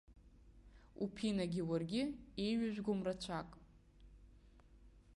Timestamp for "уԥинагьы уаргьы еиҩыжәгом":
1.03-2.99